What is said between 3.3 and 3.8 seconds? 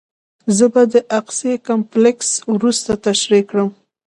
کړم.